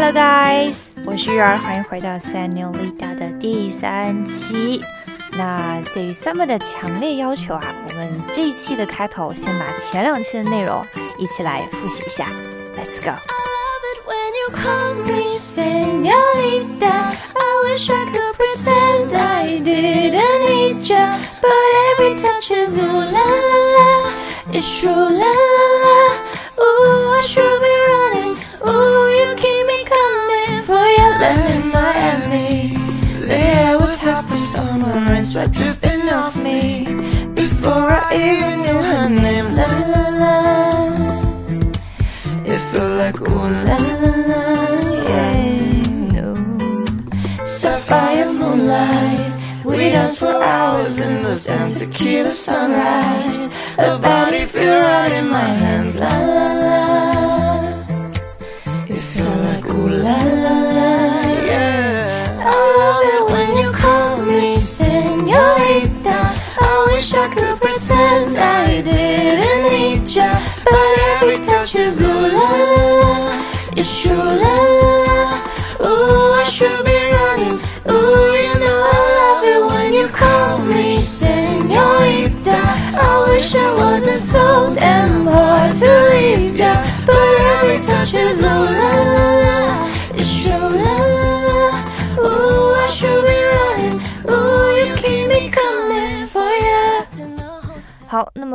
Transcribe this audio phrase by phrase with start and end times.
[0.00, 4.80] Hello guys，我是玉儿，欢迎回到 Sanolita 的第三期。
[5.32, 10.86] 那鉴于 Summer 的强烈要求啊，我们这一期的开头先把前两期的内容
[11.18, 12.28] 一起来复习一下。
[12.76, 13.18] Let's go。
[24.60, 26.07] sweat
[49.98, 51.86] We danced for hours in the sand to
[52.22, 53.52] the sunrise.
[53.76, 55.98] Her body feel right in my hands.
[55.98, 56.27] La.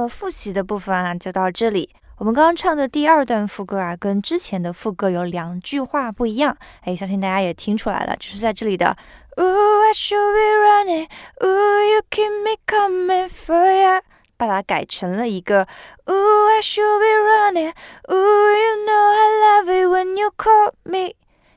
[0.03, 1.89] 么复习的部分啊就到这里。
[2.17, 6.55] 我们刚刚唱的第二段副歌啊，跟之前的副歌有两句话不一样。
[6.81, 8.95] 哎，相信大家也听出来了，就是在这里的
[9.37, 11.07] Ooh, I should be running.
[11.41, 14.01] Ooh, you keep me coming for ya，
[14.37, 15.65] 把它改成了一个
[16.05, 17.73] Ooh, I should be running.
[18.09, 21.15] Ooh, you know I love it when you call me.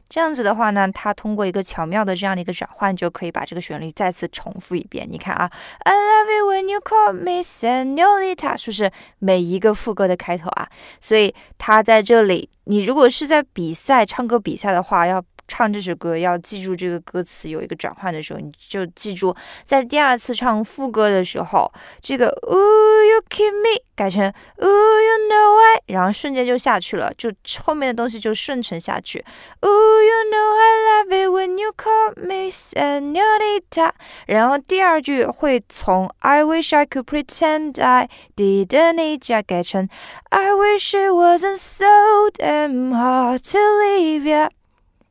[0.08, 5.06] 这样子的话呢，它通过一个巧妙的这样的一个转换，就可以把这个旋律再次重复一遍。
[5.10, 5.50] 你看啊
[5.81, 10.69] ，I love it when you call me señorita，是不是每一个副歌的开头啊？
[11.00, 19.34] 所以它在这里，你如果是在比赛唱歌比赛的话，要唱这首歌要记住这个歌词有一个转换的时候，你就记住
[19.64, 24.22] 在第二次唱副歌的时候，这个 Ooh you keep me 改成
[24.58, 29.24] Ooh you know why，然后瞬间就下去了，就后面的东西就顺承下去。
[29.60, 33.92] Ooh you know I love it when you call me seorita
[34.26, 39.88] 然后第二句会从 I wish I could pretend I didn't need ya 改成
[40.30, 41.86] I wish it wasn't so
[42.34, 44.50] damn hard to leave ya。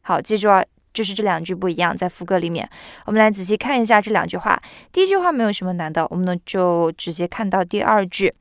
[0.07, 2.69] 好，记住啊，就是这两句不一样，在副歌里面，
[3.07, 4.61] 我们来仔细看一下这两句话。
[4.91, 8.31] 第一句话没有什么难的，我们呢就直接看到第二句。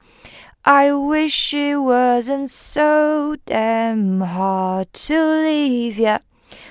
[0.60, 6.20] I wish it wasn't so damn hard to leave ya，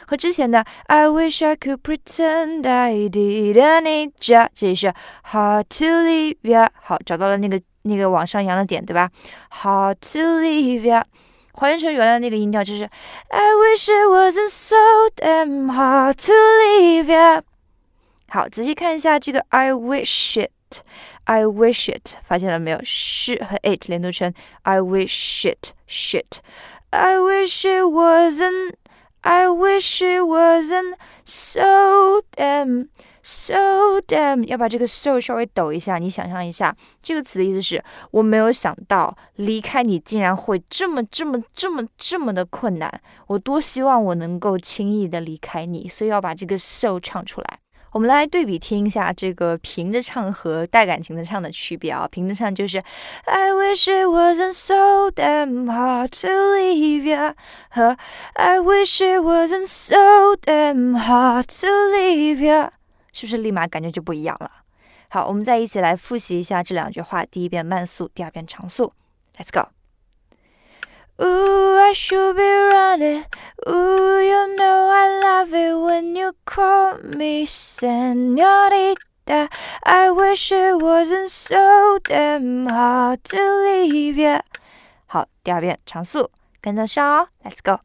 [0.05, 4.93] 和之前的 I wish I could pretend I didn't need ya，这里是
[5.31, 6.69] hard to leave ya。
[6.75, 9.09] 好，找到了那个那个往上扬的点，对吧
[9.49, 11.03] ？Hard to leave ya。
[11.52, 12.88] 还原成原来那个音调，就是
[13.28, 14.76] I wish it wasn't so
[15.16, 17.42] damn hard to leave ya。
[18.28, 22.80] 好，仔细看一下这个 I wish it，I wish it，发现了没有？
[22.84, 30.94] 是和 it 连读成 I wish it shit。I wish it wasn't。I wish it wasn't
[31.24, 32.88] so damn
[33.23, 35.97] So damn，要把这个 so 稍微抖一下。
[35.97, 43.01] 你想象一下，这个词的意思是我没有想到离开你竟然会这么这么这么这么的困难。
[43.27, 47.59] 我多希望我能够轻易的离开你，所以要把这个 so 唱出来。
[47.93, 52.07] 我们来对比听一下这个平着唱和带感情的唱的区别啊。
[52.09, 52.81] 平着唱就是
[53.25, 57.35] I wish it wasn't so damn hard to leave ya，
[57.69, 57.95] 和
[58.33, 62.71] I wish it wasn't so damn hard to leave ya，
[63.13, 64.51] 是不是立马感觉就不一样了？
[65.09, 67.23] 好，我们再一起来复习一下这两句话。
[67.23, 68.91] 第一遍慢速，第二遍长速。
[69.37, 69.69] Let's go。
[71.23, 73.25] Ooh, I should be running.
[73.67, 78.97] Ooh, you know I love it when you call me señorita.
[79.83, 84.41] I wish it wasn't so damn hard to leave ya.
[85.05, 87.27] 好，第二遍长速，跟得上哦。
[87.43, 87.81] Let's go.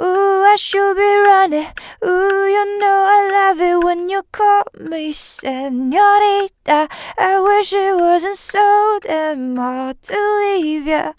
[0.00, 1.66] Ooh, I should be running.
[2.02, 6.88] Ooh, you know I love it when you call me señorita.
[7.18, 11.12] I wish it wasn't so damn hard to leave ya.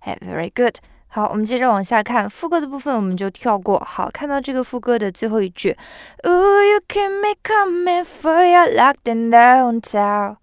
[0.00, 0.76] 哎，very good。
[1.08, 3.80] 好，我们接着往下看副歌的部分，我们就跳过。
[3.80, 5.76] 好，看到这个副歌的最后一句，
[6.22, 10.36] Ooh, you keep me coming for your locked in downtown。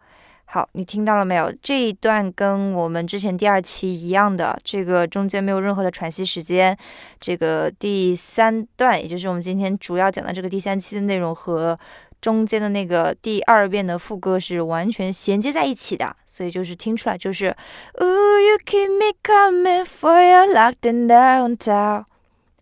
[0.53, 1.53] 好，你听到了没有？
[1.63, 6.77] 这一段跟我们之前第二期一样的，这个中间没有任何的喘息时间。
[7.21, 11.79] 这个第三段，也就是我们今天主要讲的这个第三期的内容和
[12.21, 17.47] 中间的那个第二遍的副歌是完全衔接在一起的，所以就是听出来就是
[17.93, 22.03] o h you keep me coming for your locked in downtown。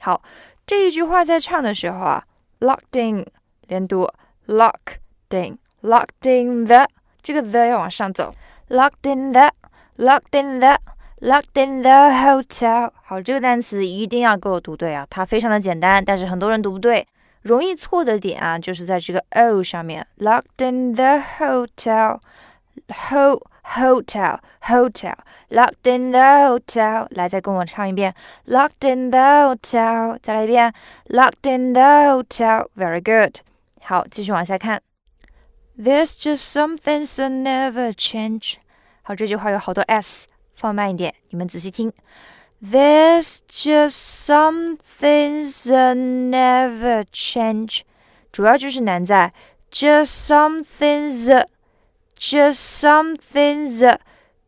[0.01, 0.21] 好，
[0.67, 2.23] 这一句话在唱的时候啊
[2.61, 3.25] ，locked in
[3.67, 4.07] 连读
[4.47, 4.99] ，locked
[5.31, 6.87] in，locked in the。
[7.28, 8.34] 这个 the 要往上走，
[8.70, 12.92] locked in the，locked in the，locked in the hotel。
[13.02, 15.08] 好，这个单词一定要给我读对啊！
[15.10, 17.08] 它非常的简单，但是很多人读不对，
[17.42, 20.06] 容易错的点啊，就是在这个 o 上面。
[20.18, 27.08] locked in the hotel，ho hotel，hotel，locked in the hotel。
[27.12, 28.14] 来，再跟我唱一遍，
[28.48, 30.18] locked in the hotel。
[30.22, 30.74] 再来一遍，
[31.08, 33.38] locked in the hotel。Very good。
[33.82, 34.82] 好，继续往下看。
[35.78, 38.56] There's just some things that never change。
[39.02, 41.92] 好，这句话有好多 s，放慢一点，你们仔细听。
[42.62, 47.82] There's just some things that never change。
[48.32, 49.34] 主要就是难在
[49.72, 51.46] just some things
[52.18, 53.98] just some things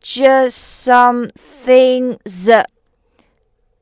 [0.00, 1.30] just some
[1.64, 2.64] things。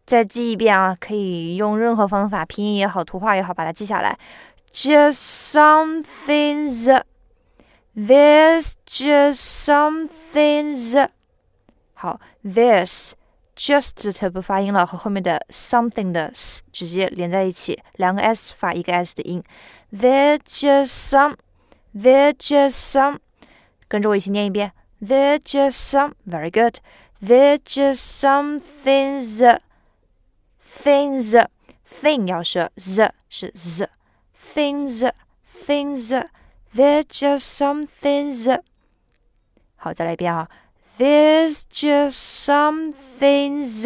[0.05, 4.19] 再记一遍啊，可以用任何方法，拼音也好，图画也好，把它记下来。
[4.73, 7.03] Just some things。
[7.99, 11.09] There's just something.
[11.95, 13.13] 好，there's
[13.57, 19.43] just 它不发音了，和后面的 something 的 s 直接连在一起，两个 s 发一个 s 的音。
[19.93, 21.37] There's just some.
[21.97, 23.21] There's just some.
[23.87, 24.73] 跟着我一起念一遍。
[25.01, 26.15] There's just some.
[26.27, 26.79] Very good.
[27.23, 29.41] There's just some things.
[30.61, 31.47] Things.
[31.89, 35.13] Thing 要是 z 是 z。Things.
[35.65, 36.29] Things.
[36.75, 38.61] There's just some things.
[39.77, 40.49] 好，再来一遍啊。
[40.99, 42.13] There's just
[42.47, 43.83] some things.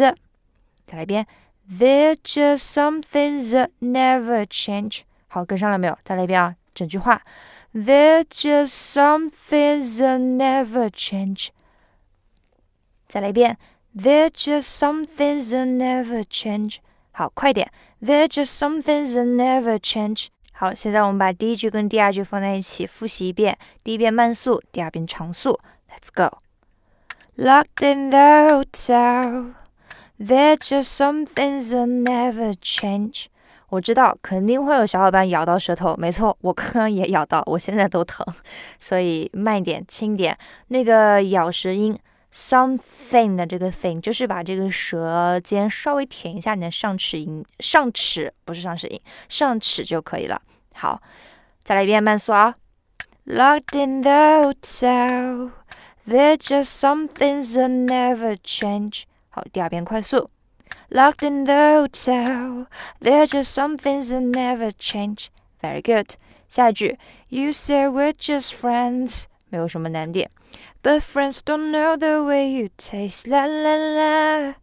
[0.87, 1.27] 再来一遍。
[1.71, 5.01] There's just some things that never change.
[5.27, 5.97] 好，跟上了没有？
[6.03, 7.21] 再来一遍啊，整句话。
[7.73, 11.49] There's just some things that never change.
[13.07, 13.57] 再来一遍。
[13.95, 16.77] There's just some things that never change.
[17.11, 17.71] 好，快点。
[18.01, 20.29] There's just some things that never change.
[20.56, 23.58] 好，现在我们把第一句跟第二句放在一起复习一遍。
[23.82, 25.58] 第一遍慢速，第二遍长速。
[25.90, 26.38] Let's go.
[27.36, 28.18] Locked in the
[28.62, 29.54] hotel,
[30.16, 33.26] there's just some things that never change.
[33.70, 38.24] 我知道肯定会有小伙伴咬到舌头，没错，我刚刚也咬到，我现在都疼，
[38.78, 40.38] 所以慢一点，轻点。
[40.68, 41.98] 那个咬舌音。
[42.34, 50.42] Something 的这个 thing 就是把这个舌尖稍微舔一下你的上齿龈，上齿不是上齿龈，上齿就可以了。
[50.74, 51.00] 好，
[51.62, 52.52] 再来一遍慢速啊。
[53.26, 55.52] Locked in the hotel,
[56.06, 59.04] there's just some things that never change。
[59.30, 60.28] 好，第二遍快速。
[60.90, 62.66] Locked in the hotel,
[63.00, 65.28] there's just some things that never change.
[65.62, 66.16] Very good。
[66.48, 66.98] 下一句
[67.28, 70.29] ，You say we're just friends，没有什么难点。
[70.81, 74.55] but friends don't know the way you taste, la la la.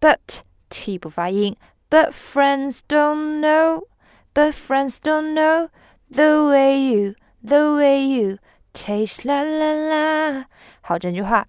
[0.00, 1.56] But T 不发音。
[1.90, 3.84] But friends don't know,
[4.32, 5.70] but friends don't know
[6.10, 7.14] the way you,
[7.44, 8.38] the way you
[8.72, 10.44] taste, la la la.
[10.82, 11.46] 好，整句话。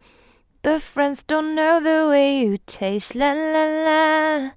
[0.63, 4.51] But friends don't know the way you taste, la la la.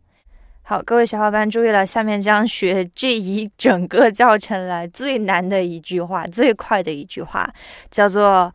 [0.67, 7.47] 好，各位小伙伴注意了，下面将学这一整个教程来最难的一句话，最快的一句话，
[7.91, 8.51] 叫做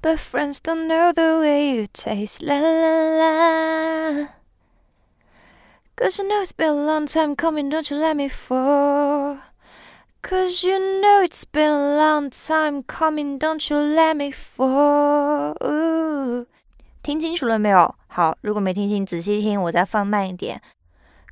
[0.00, 2.46] but friends don't know the way you taste.
[2.46, 4.28] La la la.
[5.96, 9.38] Cause you know it's been a long time coming, don't you let me fall.
[10.22, 15.56] Cause you know it's been a long time coming, don't you let me fall.
[15.64, 16.46] Ooh.
[17.02, 17.96] 听清楚了没有？
[18.06, 20.62] 好，如果没听清，仔细听，我再放慢一点。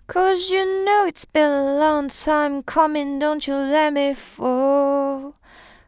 [0.07, 5.33] Cause you know it's been a long time coming, don't you let me fall.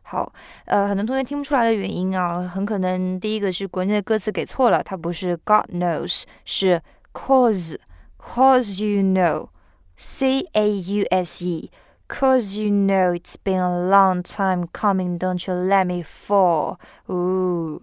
[0.03, 0.31] 好，
[0.65, 6.81] 呃，很多同学听不出来的原因啊，很可能第一个是国内的歌词给错了，它不是 God knows，是
[7.13, 15.45] cause，cause you know，C A U S E，cause you know it's been a long time coming，don't
[15.47, 16.77] you let me fall。
[17.07, 17.81] 哦，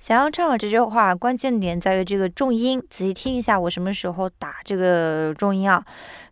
[0.00, 5.84] 想要唱好这句话，关键点在于这个重音，仔细听一下我什么时候打这个重音啊。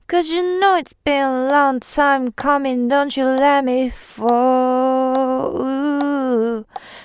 [0.08, 4.24] Cause you know it's been a long time coming, don't you let me fall.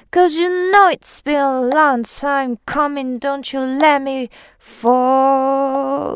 [0.09, 6.13] Cause you know it's been a long time coming, don't you let me fall.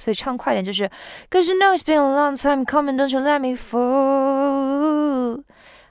[0.00, 0.90] 所以唱快点就是
[1.30, 4.97] Cause you know it's been a long time coming, don't you let me fall.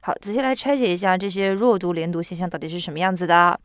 [0.08, 3.60] 好，仔细来拆解一下这些弱读连读现象到底是什么样子的。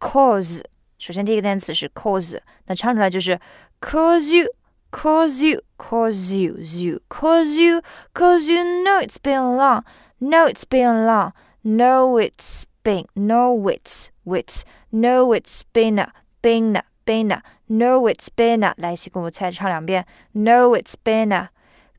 [0.00, 0.62] cause，
[0.96, 3.38] 首先第一个单词是 cause，那唱出来就是
[3.78, 4.46] cause you。
[4.90, 7.82] Cause you, cause you, you, cause you,
[8.14, 9.82] cause you know it's been long,
[10.18, 16.06] know it's been long, know it's been, know it's, wit, know it's been,
[16.40, 18.72] been, been, know it's been.
[18.76, 20.06] 来，一起跟我再唱两遍。
[20.32, 21.48] ，no it's been,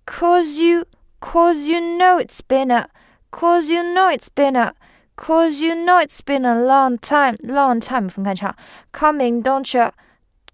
[0.07, 0.85] cause you,
[1.19, 2.87] cause you know it's been,
[3.30, 4.72] cause you know it's been.
[5.14, 8.56] Cause you know it's been a long time, long time 分开唱。
[8.92, 9.92] Coming, don't you?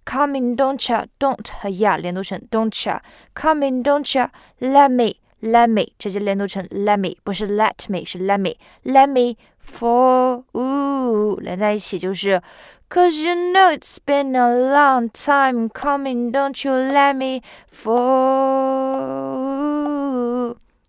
[0.04, 1.06] Coming, don't you?
[1.20, 2.98] Don't 和 ya 连读成 don't you?
[3.34, 4.28] Coming, don't you?
[4.58, 12.42] Let me, let me 直接连读成 let me，不是 let me，是 let me, let me for 呜连在一起就是
[12.90, 17.96] Cause you know it's been a long time coming, don't you let me for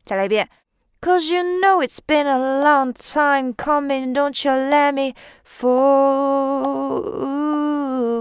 [0.05, 0.49] 再来一遍。
[1.03, 5.13] Cause you know it's been a long time coming, don't you let me
[5.45, 7.01] fall.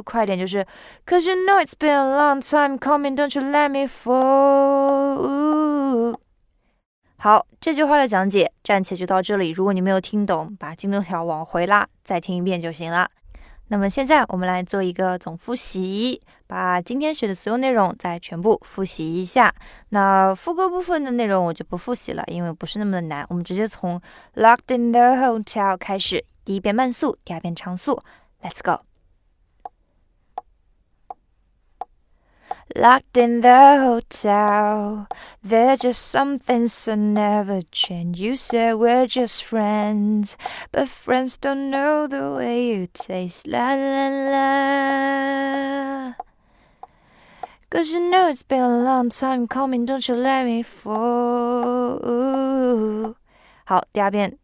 [0.05, 0.65] 快点，就是
[1.05, 5.29] Cause you know it's been a long time coming, don't you let me fall.
[7.17, 9.51] 好，这句话的讲解暂且就到这里。
[9.51, 13.11] 如果你没有听懂，把进度条往回拉，再听一遍就行了。
[13.74, 19.52] 那么现在我们来做一个总复习，把今天学的所有内容再全部复习一下。
[19.90, 23.26] 那副歌部分的内容我就不复习了，因为不是那么的难。
[23.30, 24.00] 我们直接从
[24.36, 28.00] Locked in the hotel 开始，第一遍慢速，第二遍常速
[28.44, 28.84] ，Let's go。
[32.77, 35.07] Locked in the hotel.
[35.43, 38.21] There's just some things that never change.
[38.21, 40.37] You said we're just friends,
[40.71, 43.47] but friends don't know the way you taste.
[43.47, 46.15] La la la.
[47.71, 51.99] Cause you know it's been a long time coming, don't you let me fall.
[53.65, 54.39] 好，第二遍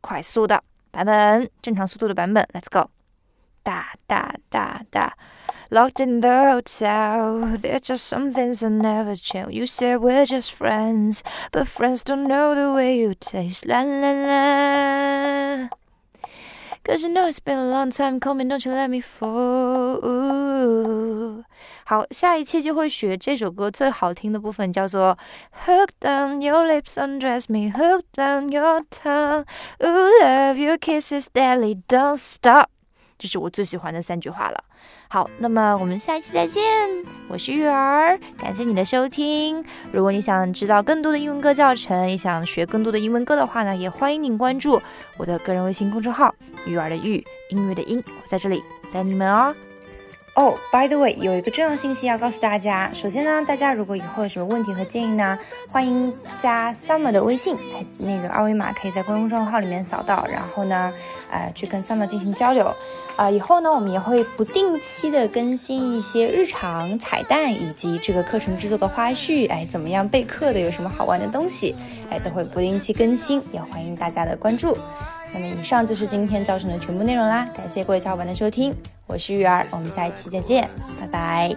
[0.00, 2.90] 快速的版本，正常速度的版本，Let's go。
[3.62, 5.14] 哒哒哒哒。
[5.70, 9.52] Locked in the hotel, there's just some things that never change.
[9.54, 13.64] You said we're just friends, but friends don't know the way you taste.
[13.66, 15.68] La la la.
[16.82, 20.00] Cause you know it's been a long time coming, don't you let me fall.
[21.84, 25.16] 好，下一期就会学这首歌最好听的部分，叫做
[25.66, 29.44] Hooked on your lips, undress me, hooked on your tongue.
[29.82, 32.66] Ooh, love your kisses daily, don't stop.
[33.18, 34.64] 这是我最喜欢的三句话了。
[35.07, 36.63] 好，那么我们下一期再见。
[37.27, 39.63] 我是玉儿，感谢你的收听。
[39.91, 44.81] 如果你想知道更多的英文歌教程，也想学更多的英文歌的话呢，也欢迎您关注
[45.17, 46.33] 我的个人微信公众号
[46.65, 49.55] “玉儿的玉”，音乐的音，我在这里等你们哦。
[50.35, 52.91] 哦，By the way，有一个重要信息要告诉大家。
[52.91, 55.37] 首先呢，大家如果以后有什么问题和建议呢，
[55.69, 57.57] 欢迎加 Summer 的微信，
[57.99, 60.91] 那个二维码可以在公众号里面扫到，然后呢，
[61.31, 62.69] 呃，去跟 Summer 进行交流。
[63.15, 69.49] 啊，以后呢，我们也会不定期的更新一些日常彩蛋，以及这个课程制作的花絮。
[69.49, 71.73] 哎，怎么样备课的，有什么好玩的东西，
[72.09, 74.77] 哎，都会不定期更新，也欢迎大家的关注。
[75.33, 78.75] 那么以上就是今天教程的全部内容啦，感谢各位小伙伴的收听，
[79.07, 80.69] 我是玉儿，我们下一期再见，
[80.99, 81.55] 拜拜。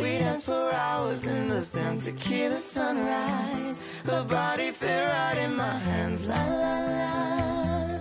[0.00, 3.78] We danced for hours in the sun, tequila sunrise.
[4.06, 8.00] Her body fit right in my hands, la la la.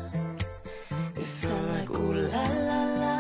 [1.18, 3.16] It felt like ooh la la la.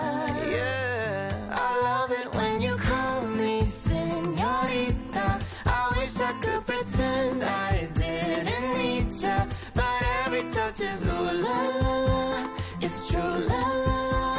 [0.56, 5.42] Yeah, I love it when you call me señorita.
[5.66, 11.60] I wish I could pretend I didn't need ya, but every touch is ooh la
[11.82, 12.48] la la.
[12.80, 14.38] It's true la la la.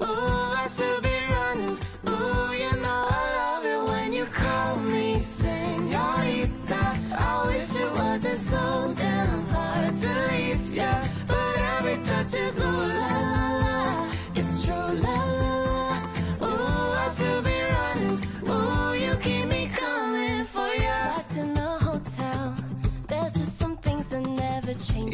[0.00, 1.11] Ooh, I should be.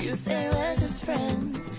[0.09, 1.71] You say we're just friends,